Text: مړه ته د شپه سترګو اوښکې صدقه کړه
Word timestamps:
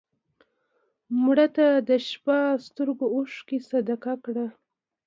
مړه 1.23 1.47
ته 1.55 1.67
د 1.89 1.89
شپه 2.07 2.37
سترګو 2.65 3.05
اوښکې 3.15 3.57
صدقه 3.69 4.13
کړه 4.25 4.47